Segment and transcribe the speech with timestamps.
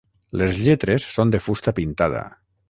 [0.41, 2.25] Les lletres són de fusta pintada.